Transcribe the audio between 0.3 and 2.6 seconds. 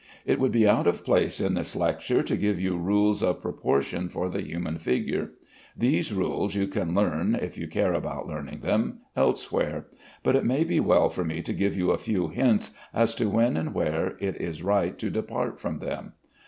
would be out of place in this lecture to give